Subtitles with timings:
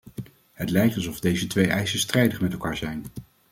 [0.53, 3.05] Het lijkt alsof deze twee eisen strijdig met elkaar zijn.